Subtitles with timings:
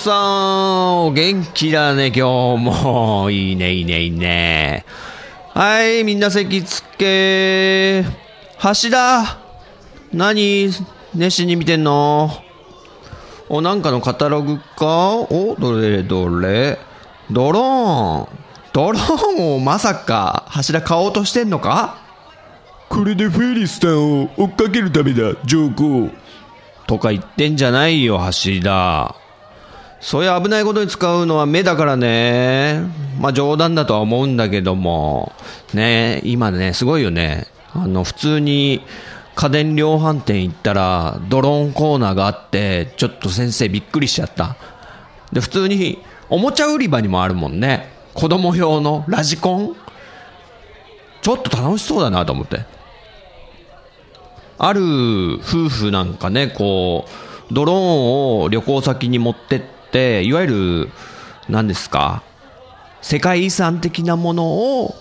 [0.00, 1.06] さん。
[1.06, 3.30] お元気だね、今日も。
[3.30, 4.84] いいね、いいね、いいね。
[5.54, 8.04] はい、みんな席つけ。
[8.62, 9.38] 橋田。
[10.12, 10.70] 何
[11.14, 12.30] 熱心に見てんの？
[13.48, 15.16] お、なんかのカタログか？
[15.16, 16.78] お、どれどれ？
[17.30, 18.28] ドローン。
[18.72, 21.98] ドローンをまさか、橋田買おうとしてんのか？
[22.88, 26.10] これでフェリスさんを追っかけるためだ、上皇。
[26.86, 29.16] とか言ってんじゃないよ、橋田。
[30.00, 32.82] そういう危ないことに使うのは目だからね。
[33.18, 35.32] まあ冗談だとは思うんだけども。
[35.74, 37.46] ね今ね、すごいよね。
[37.72, 38.82] あの、普通に
[39.34, 44.56] 家電量販店行ったら、ドローンコーナーがあって、ちょっと先生びっくりしちゃった。
[45.32, 45.98] で、普通に、
[46.30, 47.90] おもちゃ売り場にもあるもんね。
[48.14, 49.76] 子供用のラジコン
[51.20, 52.64] ちょっと楽しそうだなと思って。
[54.58, 57.06] ある夫婦なんかね、こ
[57.50, 60.90] う、ドローンを旅行先に持ってって、いわゆる、
[61.48, 62.22] 何ですか、
[63.00, 64.94] 世界遺産的なものを、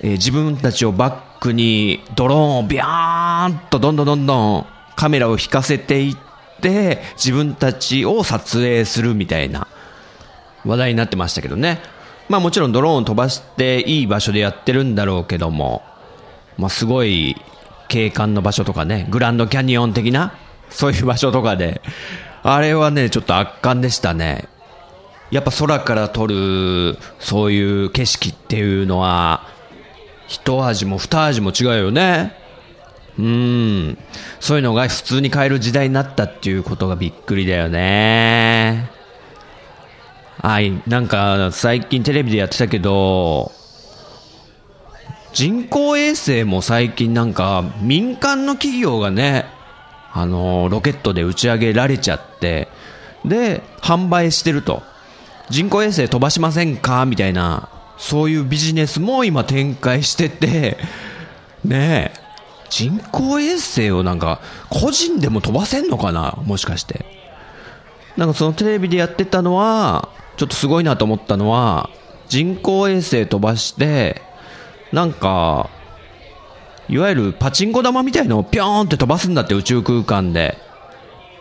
[0.00, 6.16] えー自分たちをバックにドローンをビャーンとどんどんどんどんカメラを引かせていっ
[6.60, 9.66] て、自分たちを撮影するみたいな
[10.64, 11.80] 話題になってましたけどね。
[12.28, 15.82] まあもちろんドローンを飛ばしていい場所でやってるんだろうけども、
[16.58, 17.36] まあすごい
[17.88, 20.34] 景観の場所とかね、グランドキャニオン的な、
[20.70, 21.80] そういう場所とかで、
[22.46, 24.48] あれはね、ちょっと圧巻でしたね。
[25.30, 29.48] やっぱ空から撮る、そういう景色っていうのは、
[30.28, 32.36] 一味も二味も違うよね。
[33.18, 33.98] うん。
[34.40, 38.90] そういうのが普通に買える時代になったっていうことがびっくりだよね。
[40.42, 43.52] はい、なんか最近テレビでやってたけど、
[45.32, 49.46] 人工衛星も最近なんか民間の企業がね、
[50.14, 52.68] あの、ロケットで打ち上げられちゃって、
[53.24, 54.82] で、販売してると。
[55.50, 57.04] 人工衛星飛ばしませんか？
[57.04, 60.78] みたいな、そういうビジネスも今展開してて、
[61.64, 62.20] ねえ、
[62.70, 66.38] 人工衛星をなんか個人でも飛ばせんのかな？
[66.44, 67.04] もしかして。
[68.16, 71.90] なんかそのテレビでやってたのは、ちょっとすごいなと思ったのは、
[72.28, 74.22] 人工衛星飛ばして、
[74.92, 75.68] なんか、
[76.88, 80.58] いわゆるパチンコ玉みたいのをピョーンって飛ばすんだって宇宙空間で。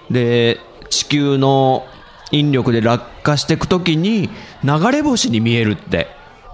[0.09, 0.59] で、
[0.89, 1.85] 地球の
[2.31, 4.29] 引力で落下していくときに
[4.63, 6.07] 流れ星に見えるって。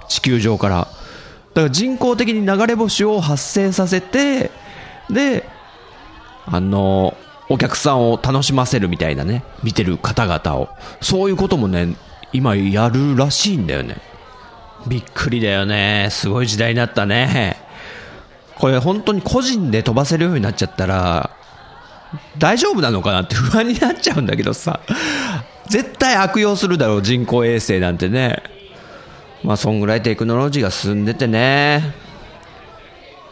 [0.07, 0.75] 地球上から。
[0.75, 4.51] だから人工的に流れ星を発生させて、
[5.09, 5.47] で、
[6.45, 7.15] あの、
[7.47, 9.43] お客さんを楽しませるみたいなね。
[9.63, 10.69] 見てる方々を。
[11.01, 11.95] そういうこともね、
[12.33, 13.97] 今やるらしいんだよね。
[14.87, 16.09] びっくりだよね。
[16.11, 17.68] すごい時代になったね。
[18.59, 21.31] これ本当に個人で飛ばせるようになっちゃったら、
[22.37, 24.81] 大丈夫なのかなって不安になっちゃうんだけどさ。
[25.67, 28.43] 絶対悪用するだろう、人工衛星なんてね。
[29.43, 31.93] まあ、そんぐらいテクノロジーが進んでてね。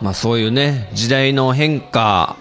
[0.02, 2.38] まあ、そういうね、時代の変化、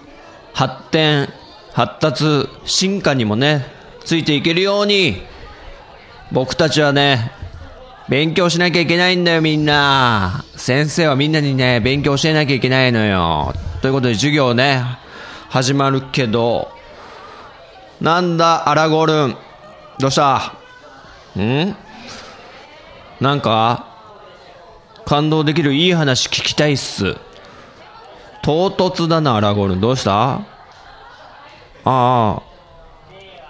[0.53, 1.29] 発展、
[1.73, 3.67] 発達、進化にもね、
[4.05, 5.23] ついていけるように、
[6.31, 7.33] 僕たちはね、
[8.09, 10.45] 勉強しなきゃいけないんだよ、みんな。
[10.55, 13.53] 先生はみんなにね、勉強教えなきゃいけないのよ。
[13.83, 14.85] ということで授業ね、
[15.49, 16.71] 始まるけど、
[18.01, 19.37] なんだ、アラゴルン。
[19.99, 20.55] どうした？
[21.37, 21.77] ん？
[23.21, 23.87] なんか、
[25.05, 27.17] 感動できるいい話聞きたいっす。
[28.43, 29.81] 唐突だな、アラゴルン。
[29.81, 30.35] どうした？
[30.35, 30.43] あ
[31.85, 32.43] あ、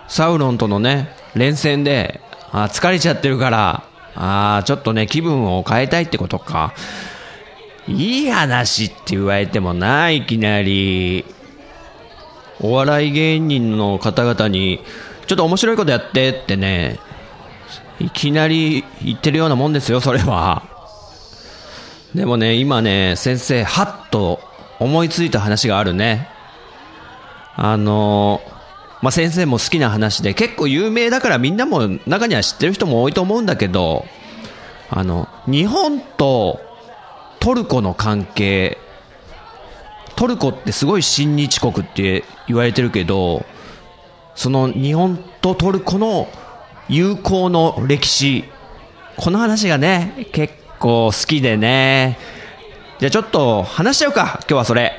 [0.08, 3.82] サウロンとのね、連戦で、あ疲れちゃってるから、
[4.16, 6.72] ああ、ちょっとね、気分を変えたいってことか。
[7.86, 11.24] いい話って言われてもな、いきなり。
[12.60, 14.80] お笑い芸人の方々に、
[15.26, 16.98] ちょっと面白いことやってってね、
[18.00, 20.62] いきなり言ってるようなもんですよ、それは。
[22.14, 24.40] でもね、今ね、先生、はっと
[24.78, 26.28] 思いついた話があるね。
[27.56, 28.40] あの、
[29.06, 34.04] まあ、先生も好きな話で結構有名だからみんなも中には知ってる人も多いと思うんだけど
[34.90, 36.58] あの日本と
[37.38, 38.78] トルコの関係
[40.16, 43.46] トルコってすごい親日国って言われてるけど
[44.34, 46.26] その日本とトルコの
[46.88, 48.42] 友好の歴史
[49.16, 52.18] この話がね結構好きでね。
[52.98, 54.92] じゃあちょっと話しちゃうか今日はそれ。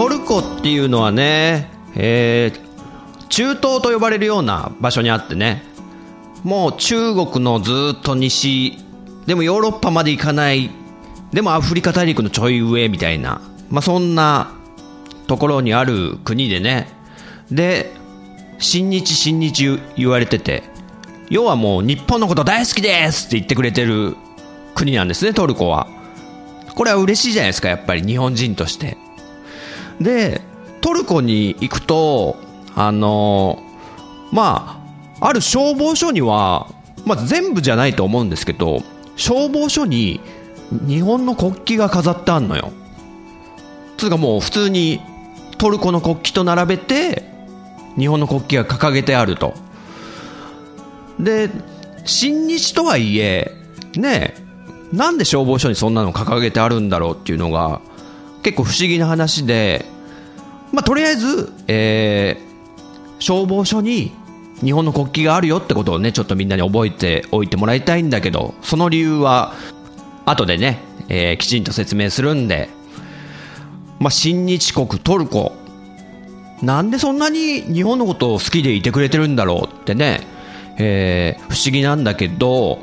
[0.00, 5.62] トルコっていうのはね、えー、中東と呼ばれるような場所にあってね
[6.42, 8.78] もう中国のずっと西
[9.26, 10.70] でもヨーロッパまで行かない
[11.34, 14.54] でもアフリカ大陸のちょい上みたいな、まあ、そんな
[15.26, 16.88] ところにある国でね
[17.50, 17.92] で
[18.58, 20.62] 親日親日言われてて
[21.28, 24.16] 要はもう日本のこと大好きですって言ってくれてる
[24.74, 25.88] 国なんですねトルコは。
[26.74, 28.96] これは嬉しいじゃないですかやっぱり日本人として。
[30.00, 30.40] で
[30.80, 32.36] トルコに行くと
[32.74, 33.62] あの
[34.32, 34.80] ま
[35.20, 36.68] あある消防署には、
[37.04, 38.82] まあ、全部じゃないと思うんですけど
[39.16, 40.20] 消防署に
[40.86, 42.72] 日本の国旗が飾ってあんのよ。
[43.98, 45.00] つうかもう普通に
[45.58, 47.24] トルコの国旗と並べて
[47.98, 49.54] 日本の国旗が掲げてあると。
[51.18, 51.50] で
[52.06, 53.52] 親日とはいえ
[53.94, 54.34] ね
[54.90, 57.82] なんで消防署にそんなの掲げてあるんだろうっていうのが
[58.42, 59.84] 結構不思議な話で、
[60.72, 64.12] まあ、とりあえず、えー、消防署に
[64.62, 69.54] 日本の国旗があるよってことをね、ちょっとみんなに覚えておいてもらいたいんだけど、その理由は、
[70.26, 72.68] 後でね、えー、きちんと説明するんで、
[73.98, 75.52] まあ、親日国トルコ、
[76.62, 80.20] なんでそんなに日本のことを好きでいてくれてるんだろうってね、
[80.78, 82.78] えー、不思議なんだけど、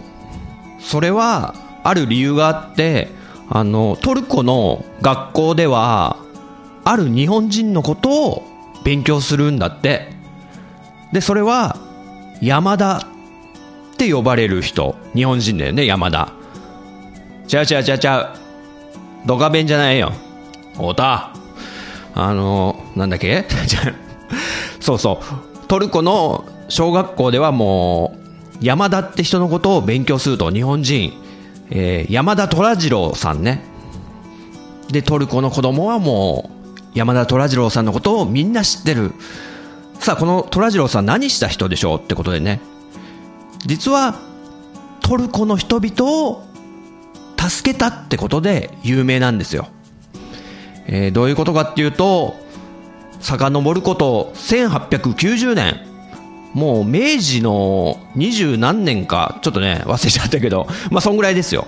[0.80, 3.09] それは、ある理由があって、
[3.50, 6.18] あの、トルコの学校では、
[6.84, 8.44] ある日本人のことを
[8.84, 10.10] 勉強するんだって。
[11.14, 11.78] で、それは、
[12.42, 13.02] 山田っ
[13.98, 14.96] て呼ばれる人。
[15.16, 16.30] 日本人だよね、山田。
[17.48, 18.30] ちゃうちゃうちゃうちゃう。
[19.26, 20.12] ドカ弁じゃないよ。
[20.78, 21.32] おた。
[22.14, 23.46] あの、なんだっけ？
[24.80, 25.68] そうそう。
[25.68, 31.14] トルコの小学校ではもう、山田って人のことを勉強すると、日本人。
[31.69, 33.64] えー、山田虎次郎さんね。
[34.90, 39.14] で、トルコの子供はもう、山田虎次郎さんのことをみんな知ってる。
[40.00, 42.62] さあ、この虎次郎さん何した人でしょうってことでね。
[43.66, 44.19] 実は、
[45.02, 46.44] トルコの人々を
[47.38, 49.69] 助けたってことで有名なんですよ。
[50.88, 52.36] えー、どういうことかっていうと、
[53.19, 55.81] 遡ること1890年、
[56.57, 61.68] もう明治の二十何年か、ちょっとね、忘れちゃったけど、まあそんぐらいですよ。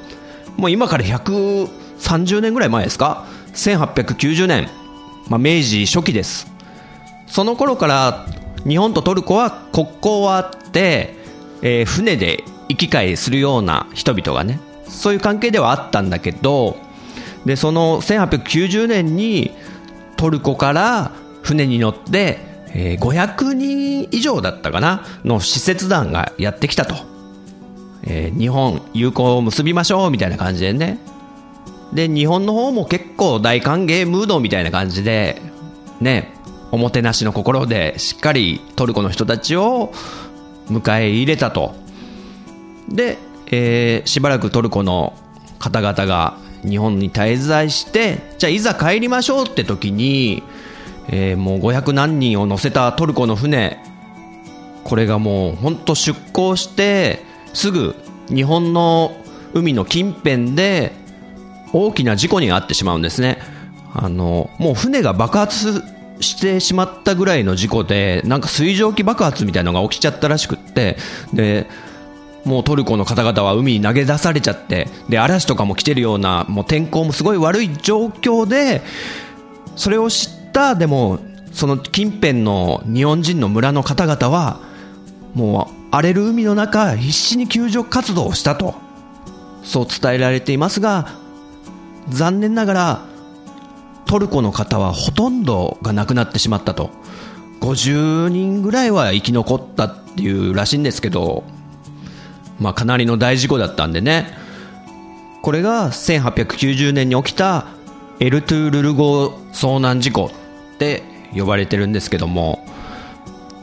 [0.57, 4.67] もう今から130年ぐらい前ですか ?1890 年、
[5.27, 6.51] まあ明治初期です。
[7.27, 8.25] その頃から
[8.67, 11.13] 日本とトルコは国交はあって、
[11.61, 16.77] えー、船で行き来するような人々がね、そういう関係ではあったんだけど、
[17.45, 19.51] で、その1890年に
[20.17, 21.11] トルコから
[21.43, 25.03] 船に乗って、えー、500人以上だったかな？
[25.23, 26.95] の使節団がやってきたと。
[28.03, 30.99] えー、日本友好を結びましょうみたいな感じでね。
[31.93, 35.41] で、日本の方も結構大歓迎ムードみたいな感じで、
[35.99, 36.33] ね、
[36.71, 39.91] おもてなしの心でしっかりトルコの人たちを
[40.67, 41.75] 迎え入れたと。
[42.87, 43.17] で、
[43.47, 45.13] えー、しばらくトルコの
[45.57, 50.43] 方々が日本に滞在して、じゃあいざ帰りましょうって時に、
[51.11, 53.79] えー、もう500何人を乗せたトルコの船、
[54.83, 57.23] これがもう本当出港して
[57.53, 57.95] すぐ
[58.27, 59.11] 日本の
[59.53, 60.93] 海の近辺で
[61.73, 63.39] 大きな事故に遭ってしまうんですね。
[63.93, 65.83] あの、もう船が爆発
[66.19, 70.97] してしまったぐらいの事故で、なんか水蒸気爆発みたいなのが起きちゃったらしくって、
[71.33, 71.67] で、
[72.45, 78.81] もうトルコの方々は海に投げ出されちゃって、で、嵐とかも来てるような、もう天候もすごい悪い状況で、
[79.75, 81.19] それを知ってた、でも、
[81.53, 84.59] その近辺の日本人の村の方々は、
[85.33, 88.75] もう荒れる海の中、必死に救助活動をしたと、
[89.63, 91.13] そう伝えられていますが、
[92.09, 93.05] 残念ながら、
[94.05, 96.89] トルコの方はほとんどが亡くなってしまったと。
[97.61, 101.43] 50人ぐらいは生き残ったっていうらしいんですけど、
[102.59, 104.37] まあかなりの大事故だったんでね。
[105.41, 107.67] これが1890年に起きた
[108.19, 110.31] エルトゥールル号遭難事故
[110.79, 111.03] って
[111.35, 112.65] 呼ばれてるんですけども。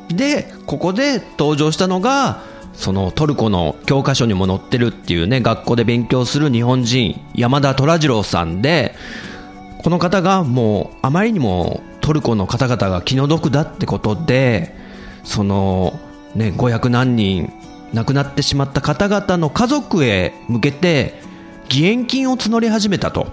[0.08, 2.42] で、ここで登場したのが、
[2.74, 8.94] そのトルコの教科書にも載ってるっていうね、学校で勉強する日本人、山田虎次郎さんで、
[9.82, 14.74] この方がもうあまりにもトルコの方々が気の毒だってことで
[15.22, 15.98] その
[16.34, 17.52] ね500何人
[17.92, 21.14] 亡くなってしまった方々の家族へ向けて
[21.68, 23.28] 義援金を募り始めたと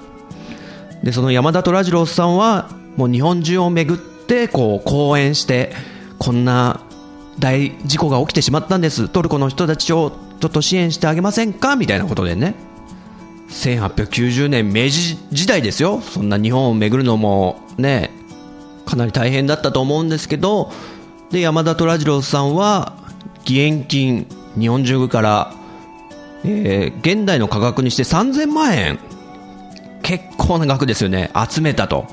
[1.04, 5.74] でその山田虎次郎さんはもう日本中を巡ってこう講演して
[6.20, 6.82] こんな
[7.40, 9.10] 大事故が起きてしまったんです。
[9.10, 11.76] トルコの人たちをちょっと支援してあげませんか？
[11.76, 12.56] みたいなことでね。
[13.50, 16.02] 1890年明治時代ですよ。
[16.02, 18.12] そんな日本を巡るのもね
[18.86, 20.72] かなり大変だったと思うんですけど
[21.32, 22.94] で山田虎次郎さんは
[23.42, 24.28] 義援金
[24.60, 25.54] 日本中から、
[26.44, 29.00] えー現代の価格にして3000万円。
[30.04, 31.32] 結構な額ですよね。
[31.50, 32.08] 集めたと。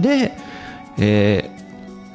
[0.00, 0.36] で、
[0.98, 1.60] えー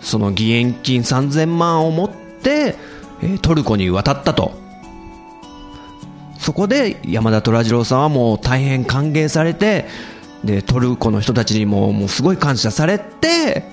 [0.06, 2.76] その義援金3000万を持って、
[3.24, 4.54] えトルコに渡ったと。
[6.38, 9.88] そこで山田虎次郎さんはもう大変歓迎されて
[10.44, 13.64] でトルコの人たちにももうすごい感謝されて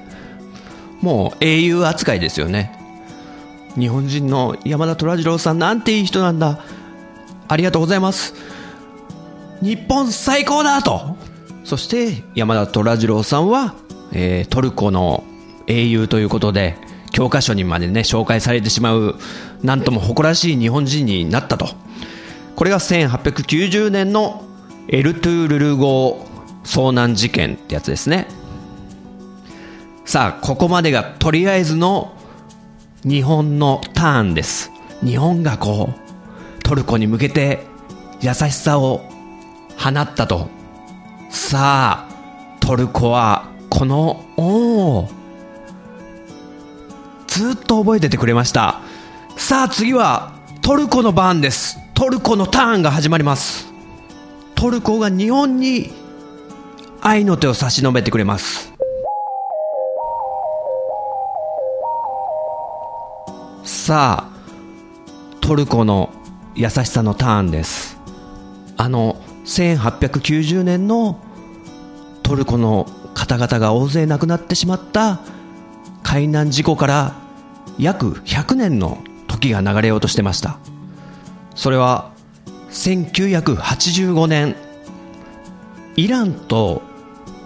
[1.03, 2.79] もう英雄扱いですよね。
[3.79, 6.65] 日本人の山田虎次郎さんなんていい人なんだ。
[7.47, 8.35] ありがとうございます。
[9.61, 11.19] 日本最高だと。
[11.65, 13.75] そして山田虎次郎さんは、
[14.13, 15.25] えートルコの
[15.67, 16.77] 英雄ということで
[17.13, 19.19] 教科書にまでね紹介されてしまう
[19.63, 21.69] なんとも誇らしい日本人になったと。
[22.57, 24.45] これが1890年の
[24.89, 26.27] エルトゥールル号
[26.65, 28.27] 遭難事件ってやつですね。
[30.05, 32.13] さあここまでがとりあえずの
[33.05, 34.71] 日本のターンです。
[35.05, 37.67] 日本がこうトルコに向けて
[38.21, 39.01] 優しさを
[39.79, 40.49] 放ったと。
[41.31, 43.42] さあトルコは
[43.75, 45.09] この恩を
[47.27, 48.83] ずっと覚えててくれました。
[49.39, 51.79] さあ次はトルコの番です。
[51.95, 53.73] トルコのターンが始まります。
[54.57, 55.91] トルコが日本に
[57.01, 58.75] 愛の手を差し伸べてくれます。
[63.65, 66.11] さあトルコの
[66.55, 67.97] 優しさのターンです。
[68.77, 71.19] あの1890年の
[72.23, 75.21] トルコの方々が大勢亡くなってしまった
[76.03, 77.15] 海難事故から
[77.79, 80.59] 約100年の時が流れようとしてました。
[81.55, 82.13] それは
[82.71, 84.57] 1985年
[85.97, 86.83] イランと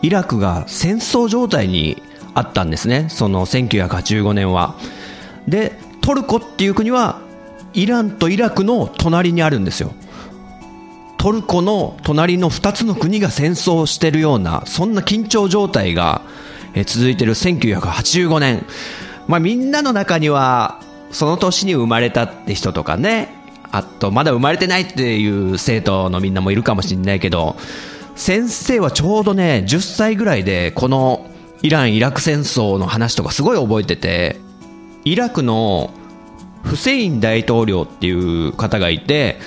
[0.02, 2.02] イラクが戦争状態に
[2.35, 3.08] あったんですね。
[3.08, 4.76] その1985年は。
[5.49, 7.20] でトルコっていう国は
[7.73, 9.92] イランとイラクの隣にあるんですよ。
[11.26, 16.23] トルコの隣の2つの国が戦争をしてるようなそんな緊張状態が
[16.73, 18.64] え続いてる1985年、
[19.26, 20.80] まあ、みんなの中には
[21.11, 23.28] その年に生まれたって人とかね
[23.73, 27.56] あとまだ生まれてないっていう生徒のみんなもいるかもしれないけど
[28.14, 31.28] 先生はちょうどね10歳ぐらいでこの
[31.61, 34.37] イラン・イラク戦争の話とかすごい覚えてて
[35.04, 35.92] イラクの
[36.62, 39.40] フセイン大統領っていう方がいて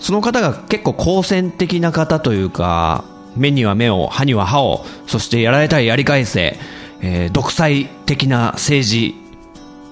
[0.00, 3.04] その方が結構好戦的な方というか
[3.36, 6.58] 目には目を歯には歯をそしてやられたらやり返せ、
[7.00, 9.14] えー独裁的な政治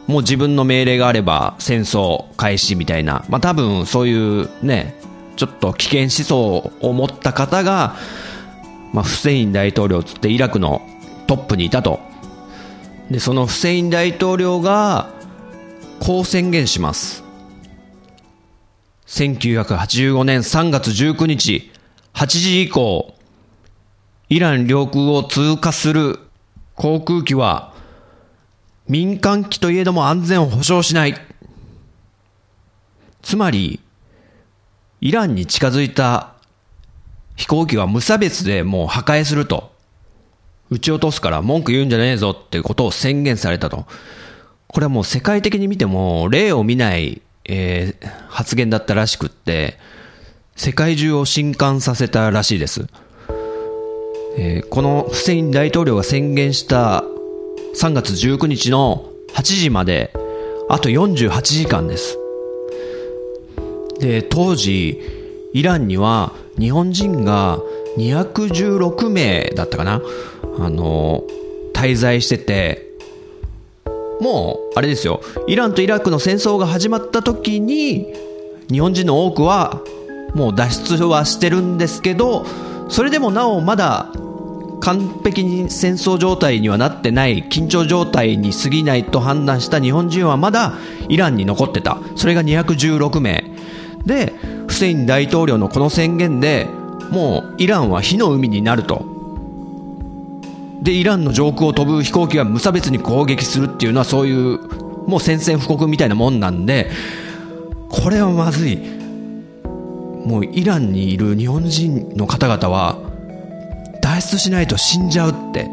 [0.08, 4.98] もう自分の命令があれば戦争開始みたいな、まあ、多分そういうね
[5.36, 7.94] ちょっと危険思想を持った方が、
[8.92, 10.82] まあ、フセイン大統領つってイラクの
[11.26, 12.00] トップにいたと。
[13.10, 15.10] でそのフセイン大統領が
[16.00, 17.22] こう宣言します。
[19.08, 21.72] 1985年3月19日
[22.12, 23.14] 8時以降
[24.28, 26.18] イラン領空を通過する
[26.74, 27.72] 航空機は
[28.86, 31.14] 民間機といえども安全を保障しない。
[33.22, 33.80] つまり
[35.00, 36.34] イランに近づいた
[37.36, 39.72] 飛行機は無差別でもう破壊すると。
[40.70, 43.86] 撃ち落とすから文句言うんじゃねえぞってことを宣言されたと。
[44.66, 49.78] これはもう世界的に見ても例を見ない、えー発言だったらしくって
[50.54, 52.86] 世界中を震撼させたらしいです、
[54.36, 57.02] えーこのフセイン大統領が宣言した
[57.74, 60.12] 3月19日の8時まで
[60.68, 62.18] あと48時間です。
[64.00, 65.00] で当時
[65.52, 67.58] イランには日本人が
[67.96, 70.02] 216名だったかな
[70.58, 71.24] あの
[71.74, 72.87] 滞在してて
[74.20, 75.20] もうあれですよ。
[75.46, 78.06] イランとイラクの戦争が始まった時に
[78.70, 79.80] 日本人の多くは
[80.34, 82.44] もう脱出はしてるんですけど
[82.88, 84.12] それでもなおまだ
[84.80, 90.74] 完璧に戦争状態にはなってない緊張状態に過ぎないと判断した日本人はまだ
[91.08, 91.98] イランに残ってた。
[92.16, 93.44] それが216名。
[94.06, 94.32] で
[94.66, 96.66] フセイン大統領のこの宣言で
[97.10, 99.17] もうイランは火の海になると。
[100.82, 104.58] でイランの上空を飛ぶ飛行機が無差別に攻撃するっていうのはそういう
[105.08, 106.90] もう宣戦布告みたいなもんなんで
[107.88, 108.98] これはまずい。
[110.28, 112.98] もうイランにいる日本人の方々は
[114.02, 115.66] 脱出しないと死んじゃうって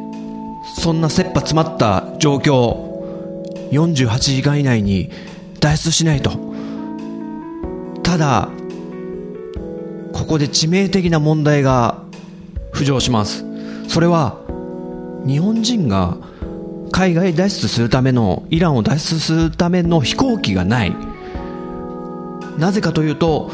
[0.77, 2.85] そんな切羽詰まった状況
[3.71, 5.12] 48時間以内に
[5.59, 6.31] 脱出しないと。
[8.01, 8.50] ただ
[10.13, 12.03] ここで致命的な問題が
[12.71, 13.43] 浮上します。
[13.89, 14.44] それは
[15.25, 16.17] 日本人が
[16.91, 20.96] 海外脱出するためのイランを脱出するための飛行機がない。
[22.58, 23.51] なぜかというと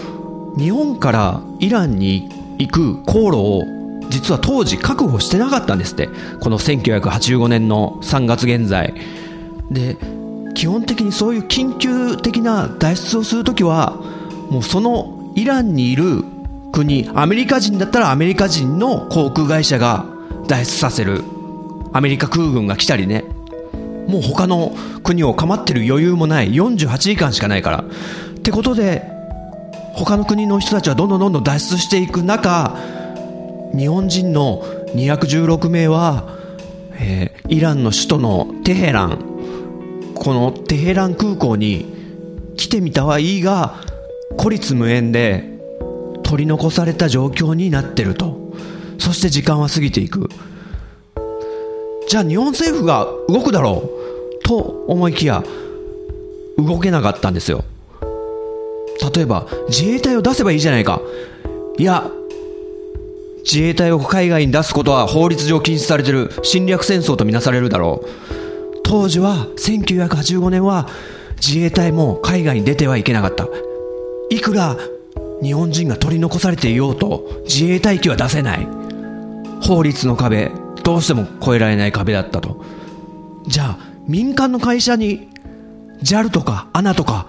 [0.57, 3.63] 日本からイランに行く航路を
[4.09, 6.09] 実は当時確保してなかったんですって。
[6.39, 8.93] この1985年の3月現在。
[9.71, 9.97] で
[10.53, 13.95] 基本的にそういう緊急的な脱出をするときは
[14.49, 16.25] もうそのイランにいる
[16.73, 20.05] 国アメリカ人だったらアメリカ人の航空会社が
[20.47, 21.23] 脱出させる。
[21.93, 23.23] アメリカ空軍が来たりね。
[24.07, 26.53] もう他の国を構ってる余裕もない。
[26.53, 27.79] 48時間しかないから。
[27.79, 29.03] ってことで
[29.93, 32.75] 他の国の人たちはどんどんどんどん脱出していく中
[33.75, 34.63] 日本人の
[34.95, 36.37] 216名は、
[36.93, 39.17] えーイランの首都のテヘラン。
[40.15, 41.85] このテヘラン空港に
[42.55, 43.75] 来てみたはいいが
[44.37, 45.59] 孤立無縁で
[46.23, 48.53] 取り残された状況になってると。
[48.99, 50.29] そして時間は過ぎていく。
[52.11, 53.89] じゃあ日本政府が動くだろ
[54.41, 55.45] うと思いきや
[56.57, 57.63] 動けなかったんですよ。
[59.15, 60.99] 例えば自衛隊を出せばいいじゃないか。
[61.77, 62.11] いや
[63.45, 68.81] 自衛隊を海外に出すことは法律上禁止されてる侵略戦争とみなされるだろう。
[68.83, 70.89] 当時は1985年は
[71.37, 73.47] 自衛隊も海外に出てはいけなかった。
[74.29, 74.75] いくら
[75.41, 78.67] 日本人が取り残されていようと自衛隊機は出せない。
[79.61, 80.51] 法律の壁。
[80.83, 82.63] どうしても越えられない壁だったと。
[83.47, 85.29] じゃあ民間の会社に
[86.03, 87.27] JAL とか ANA とか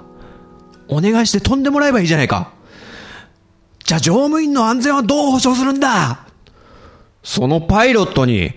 [0.88, 2.52] お願いして飛んでもらえばいいじゃないか。
[3.84, 6.26] じゃあ乗務員の安全はどう保証するんだ。
[7.22, 8.52] そのパイロットに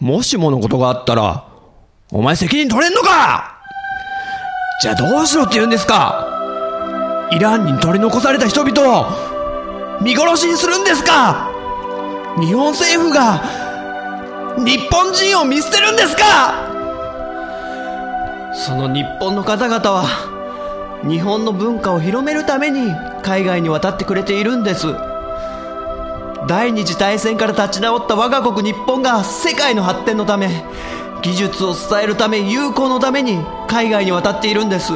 [0.00, 1.48] もしものことがあったら
[2.10, 3.58] お前責任取れんのか。
[4.80, 6.26] じゃあどうしろって言うんですか。
[7.32, 11.50] イランに取り残された人々を見殺しにするんですか。
[12.38, 13.42] 日本政府が
[14.64, 16.22] 日本人を見捨てるんですか？
[18.54, 20.04] その日本の方々は
[21.08, 22.92] 日本の文化を広めるために
[23.22, 24.88] 海外に渡ってくれているんです。
[26.48, 30.64] 第二次大戦から立ち直った我が国日本が世界の発展のため
[31.22, 34.92] 技術を伝えるため友好のために海外に渡っているんです。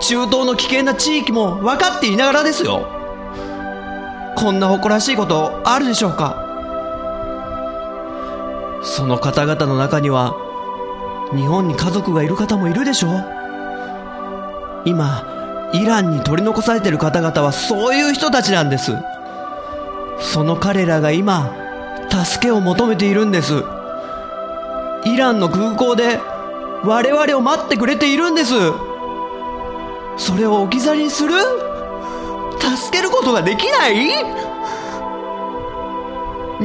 [0.00, 2.88] 中東の危険な地域も分かっていながらですよ。
[4.36, 6.43] こんな誇らしいことあるでしょうか？
[8.84, 10.34] その方々の中には
[11.34, 13.08] 日本に家族がいる方もいるでしょ
[14.84, 18.92] 今イランに取り残されている方々はそういう人たちなんです。
[20.20, 21.52] その彼らが今
[22.24, 23.64] 助けを求めているんです。
[25.04, 26.20] イランの空港で
[26.84, 28.54] 我々を待ってくれているんです。
[30.16, 31.32] それを置き去りにする？
[32.60, 34.43] 助けることができない？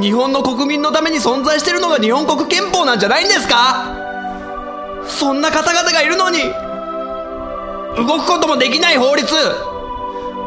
[0.01, 3.95] 日本の国民のために存在してるのが日本国憲法なんじゃないんですか？
[5.07, 6.37] そんな方々がいるのに
[7.97, 9.27] 動くこともできない法律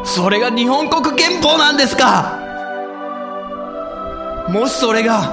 [0.03, 2.39] それが日本国憲法なんですか？
[4.49, 5.31] もしそれが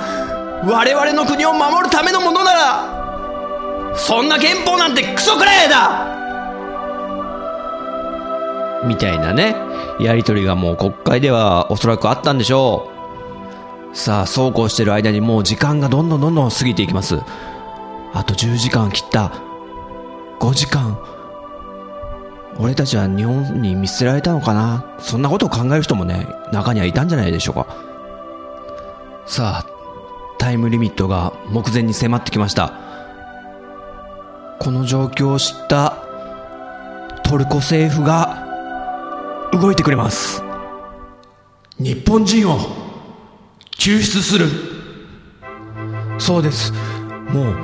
[0.65, 6.07] 我々の国を守るためのものならそんな憲法なんてクソくらいだ！
[8.87, 9.57] みたいなね
[9.99, 13.00] やりとりがもう国会ではおそらくあったんでしょう。
[13.93, 17.19] さあそうこうしてる間にもう時間がどんどんどんどん過ぎていきます。
[18.13, 19.33] あと10時間切った。
[20.39, 20.99] 5時間。
[22.59, 24.85] 俺たちは日本に見捨てられたのかな？
[24.99, 27.67] そんなことを考える人もね中にはいたんじゃないでしょうか。
[29.27, 29.67] さあ
[30.39, 32.73] タイムリミットが目前に迫ってきました。
[34.59, 35.97] この状況を知った
[37.25, 38.47] トルコ政府が
[39.53, 40.43] 動いてくれます。
[41.79, 42.59] 日本人を
[43.81, 44.47] 救出する。
[46.19, 46.71] そうです。
[47.31, 47.55] もう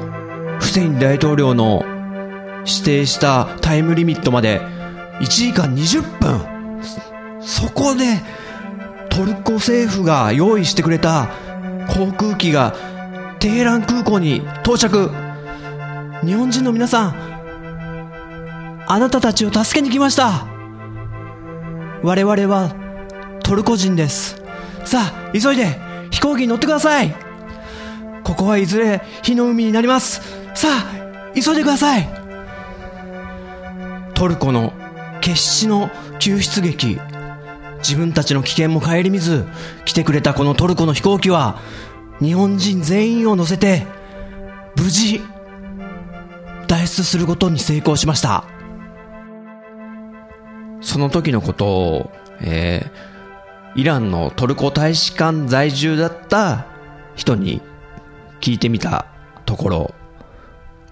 [0.58, 1.84] フセイン大統領の
[2.60, 4.62] 指定したタイムリミットまで
[5.20, 6.80] 1時間20分。
[7.42, 8.22] そこで
[9.10, 11.28] トルコ政府が用意してくれた
[11.86, 12.74] 航空機が
[13.38, 15.10] テヘラン空港に到着。
[16.24, 17.14] 日本人の皆さん
[18.88, 20.46] あなたたちを助けに来ました。
[22.02, 22.74] 我々は
[23.42, 24.42] トルコ人です。
[24.86, 25.84] さあ急いで
[26.16, 27.14] 飛行機に乗ってください。
[28.24, 30.22] ここはいずれ火の海になります。
[30.54, 32.08] さあ急いでください。
[34.14, 34.72] トルコの
[35.20, 36.98] 決死の救出劇。
[37.80, 39.44] 自分たちの危険も顧みず
[39.84, 41.60] 来てくれたこのトルコの飛行機は
[42.18, 43.86] 日本人全員を乗せて
[44.74, 45.20] 無事
[46.66, 48.44] 脱出することに成功しました。
[50.80, 53.15] その時のことを、えー、
[53.76, 56.66] イランのトルコ大使館在住だった
[57.14, 57.60] 人に
[58.40, 59.04] 聞いてみた
[59.44, 59.94] ところ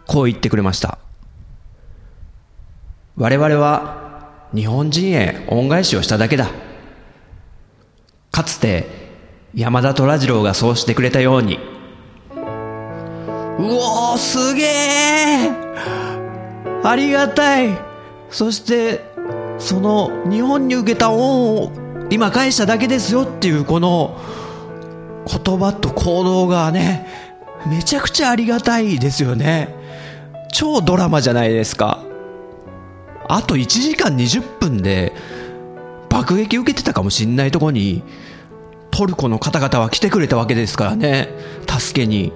[0.07, 0.99] こう言ってくれました。
[3.16, 6.51] 我々は日本人へ恩返しをしただけだ。
[8.31, 8.87] かつて
[9.55, 11.59] 山田虎次郎がそうしてくれたように。
[13.59, 15.51] うおーすげえ
[16.83, 17.79] ありがたい。
[18.29, 19.01] そして
[19.59, 21.84] その日本に受けた恩を
[22.14, 24.16] 今返しただけですよっていうこの
[25.27, 27.09] 言葉と行動がね
[27.68, 29.74] めちゃくちゃありがたいですよね。
[30.53, 32.05] 超ドラマじゃないですか。
[33.29, 35.12] あと1時間20分で
[36.09, 38.05] 爆撃受けてたかもしんないとこに
[38.92, 41.29] トルコの方々は来てくれたわけですからね。
[41.66, 42.33] 助けに。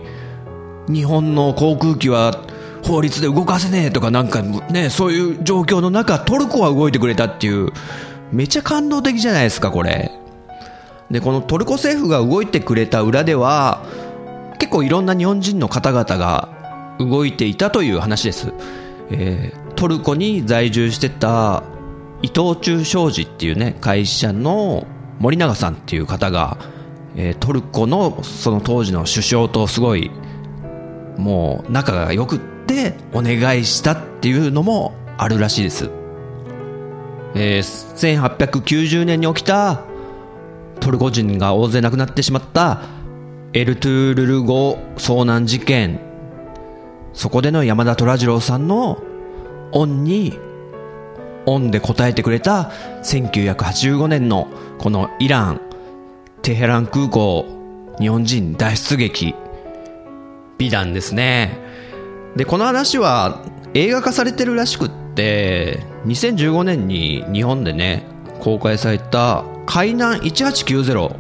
[0.89, 2.43] 日本の航空機は
[2.83, 7.71] 法律で動かせねえとかなんかねそういう状況の中トルコは動いてくれたっていう
[8.33, 10.11] めちゃ感動的じゃないですかこれ
[11.11, 13.85] でこのトルコ政府が動いてくれた裏では
[14.59, 18.53] 結構いろんな日本人の方々が動いていたという話です、
[19.11, 21.63] えー、トルコに在住してた
[22.23, 24.87] 伊藤忠商事っていうね会社の
[25.21, 26.59] 森永さんっていう方が、
[27.17, 30.11] えー、トルコのその当時の首相とすごい
[31.17, 35.98] もう仲が良くってお願いしたっていうのもあるらしいです。
[37.41, 39.85] えー、1890年に起きた
[40.81, 42.83] トルコ人が大勢亡くなってしまった
[43.53, 46.01] エルトゥールル号遭難事件
[47.15, 49.03] そこでの山田虎次郎さんの
[49.73, 50.37] 恩に
[51.47, 52.73] 恩で答えてくれた
[53.05, 54.49] 1985年の
[54.79, 55.61] このイラン
[56.43, 57.47] テヘラン空港
[58.01, 59.35] 日本人脱出劇
[60.59, 61.57] 美談ですね。
[62.37, 65.08] で、この話は映画化されてるらしくって、
[66.07, 68.07] 2015年に日本でね、
[68.41, 71.15] 公開された海南1890。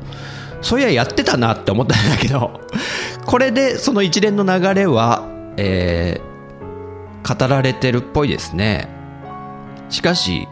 [0.60, 2.60] そういややってたなって思ったんだけど、
[3.26, 5.24] これでその一連の流れは、
[5.56, 8.88] えー、語られてるっぽいですね。
[9.88, 10.48] しかし、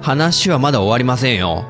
[0.00, 1.64] 話はまだ終わりませんよ。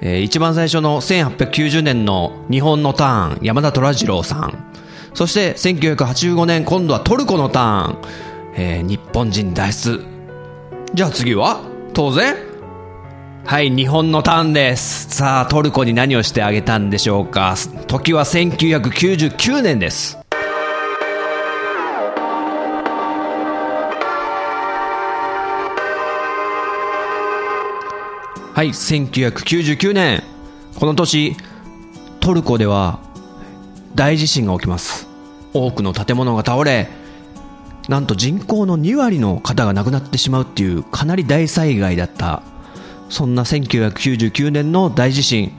[0.00, 4.64] えー、一番最初の1890年の日本のターン、山田虎次郎さん。
[5.14, 7.96] そして1985年、今度はトルコのターン、
[8.60, 10.04] えー、日本人脱出。
[10.92, 11.60] じゃあ次は
[11.94, 12.34] 当然
[13.44, 15.08] はい、日本のターンです。
[15.10, 17.54] さあ、トルコに何をしてあげたんでしょうか。
[17.86, 20.18] 時は1999年です。
[28.54, 30.24] はい、1999年。
[30.80, 31.36] この年、
[32.18, 32.98] トルコでは
[33.94, 35.06] 大地震が起きます。
[35.54, 36.90] 多くの建物が倒れ、
[37.88, 42.42] なんと人口の2割の方が亡くなってしまうっていうかなり大災害だった。
[43.08, 45.52] そんな1999年の大地震、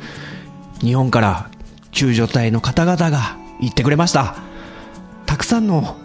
[0.82, 1.50] 日本から
[1.92, 4.36] 救助隊の方々が行ってくれました。
[5.26, 5.98] たくさんの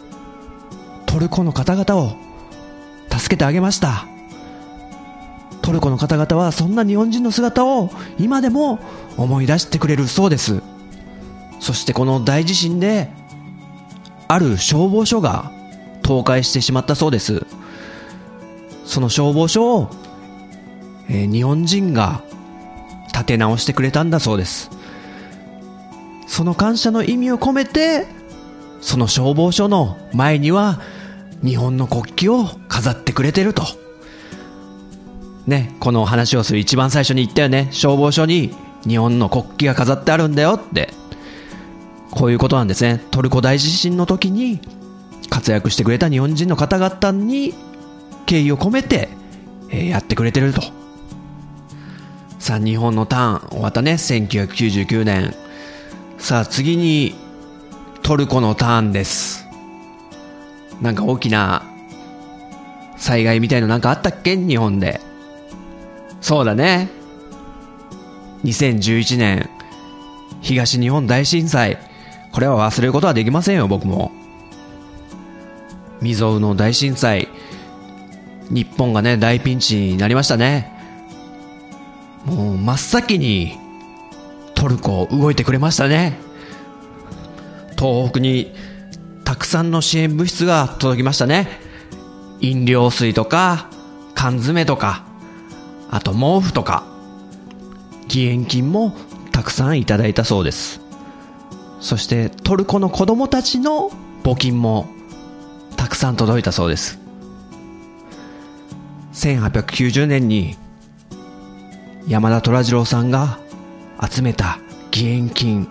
[1.05, 2.17] トルコの方々を
[3.11, 4.07] 助けてあげました。
[5.65, 8.81] トルコの方々はそんな日本人の姿を今でも
[9.17, 10.61] 思い出してくれるそうです
[11.59, 13.09] そしてこの大地震で
[14.29, 15.54] ある消防署が
[16.05, 17.47] 倒壊してしまったそうです
[18.85, 19.91] その消防署を、
[21.09, 22.23] えー、日本人が
[23.13, 24.71] 立て直してくれたんだそうです
[26.27, 28.07] その感謝の意味を込めて
[28.81, 30.81] その消防署の前には
[31.43, 33.63] 日本の国旗を飾ってくれてると
[35.47, 37.69] ね、この話をする一番最初に言ったよね。
[37.71, 38.55] 消防署に
[38.87, 40.91] 日本の国旗が飾ってあるんだよって。
[42.11, 43.03] こういうことなんですね。
[43.11, 44.61] トルコ大地震の時に
[45.45, 47.53] 活躍してくれた日本人の方々に
[48.25, 49.11] 敬意を込めて、
[49.69, 50.63] えー、やってくれてると。
[52.39, 53.93] さあ、日本のターン終わったね。
[53.93, 55.35] 1999年。
[56.17, 57.15] さあ、次に
[58.03, 59.47] トルコのターンです。
[60.81, 61.63] なんか大きな
[62.97, 64.37] 災害みたいのなんかあったっけ？
[64.37, 64.99] 日本で。
[66.23, 66.89] そうだね。
[68.45, 69.51] 2011年、
[70.41, 71.77] 東日本大震災。
[72.33, 74.24] これは忘れることはできませんよ、僕も。
[76.05, 77.29] 未曾有の大震災。
[78.51, 80.71] 日本がね、大ピンチになりましたね。
[82.27, 83.59] もう真っ先に
[84.55, 86.19] トルコ動いてくれましたね。
[87.79, 88.53] 東北に
[89.25, 91.49] たくさんの支援物質が届きましたね。
[92.41, 93.71] 飲料水とか、
[94.15, 95.05] 缶詰とか、
[95.91, 96.85] あと毛布とか、
[98.05, 98.95] 義援金も
[99.33, 100.83] たくさんいただいたそうです。
[101.81, 103.91] そしてトルコの子供たちの
[104.23, 104.87] 募金も
[105.95, 106.99] くさん届いたそうです。
[109.13, 110.57] 1890年に
[112.09, 113.39] 山田虎次郎さんが
[114.03, 114.59] 集めた
[114.93, 115.69] 義援金。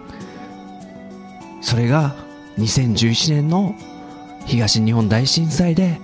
[1.62, 2.16] それが
[2.58, 3.76] 2011年の
[4.46, 6.00] 東日本大震災で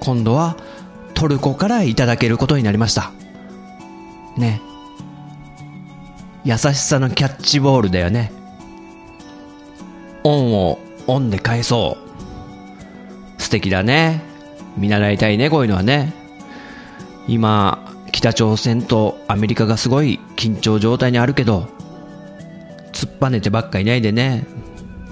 [0.00, 0.56] 今度は
[1.14, 3.10] トルコからいただけることになりました。
[4.36, 4.60] ね。
[6.44, 8.32] 優しさのキャッチボールだよね。
[10.22, 12.11] 恩を恩で返そう。
[13.52, 14.22] 敵だね。
[14.76, 16.14] 見習いたいねこういうのはね。
[17.28, 21.68] 今北朝鮮とアメリカがすごい緊張状態にあるけど
[22.92, 24.46] 突っぱねてばっかいないでね。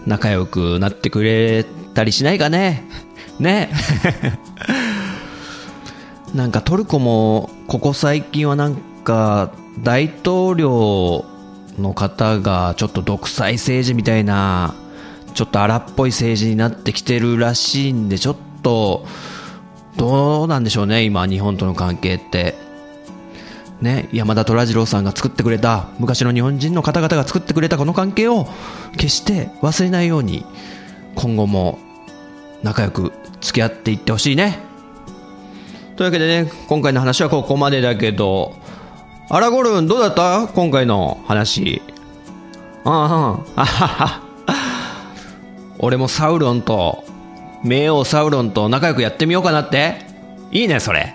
[0.07, 2.85] 仲良くなってくれたりしないかね。
[3.39, 3.71] ね。
[6.35, 9.51] なんかトルコもここ最近はなんか
[9.83, 11.25] 大統領
[11.79, 14.75] の方がちょっと独裁政治みたいな
[15.41, 19.07] ちょっと荒っぽい政治になってきてるらしいんでちょっと
[19.97, 22.59] どうなんでしょうね今日本との関係って。
[23.81, 28.47] ね山田虎次郎さんが作ってくれた昔の日本人の方々が作ってくれたこの関係を
[28.99, 30.45] 決して忘れないように
[31.15, 31.79] 今後も
[32.63, 34.59] 仲良く付き合っていってほしいね。
[35.97, 38.55] というわけでね今回の話はここまでだけど
[39.31, 40.49] アラゴルンどうだった？
[40.49, 41.81] 今回の話。
[42.85, 44.30] あああはは。
[45.83, 47.05] 俺もサウロンと
[47.65, 49.97] 冥王サウロンと仲良くやってみようかなって。
[50.53, 51.15] いいねそれ。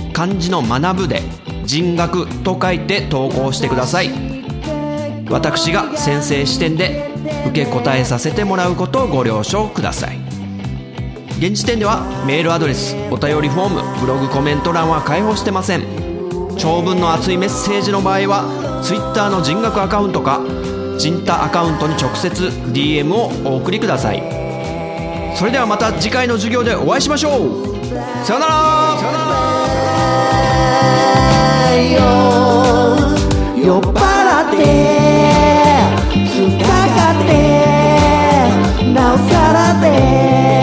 [0.21, 1.23] 漢字の学ぶで
[1.65, 4.11] 人学と書いて投稿してください。
[5.31, 7.09] 私が先生視点で
[7.47, 10.19] 受け答えさせてもらうことをご了承ください。
[11.39, 15.81] 現時点ではメールアドレスお便りフォームブログコメント欄は開放してません。
[16.55, 20.39] 長文の熱いメッセージの場合は Twitter の人学アカウントか
[20.99, 24.21] 人太アカウントに直接 DM をお送りください。
[25.35, 27.81] それではまた次回の授業でお会いしましょう。
[28.23, 30.00] さよなら。
[30.81, 32.01] なら
[33.55, 34.57] 酔っ払って
[36.13, 36.65] 突っか
[36.95, 37.31] かって
[38.93, 40.60] なおさらで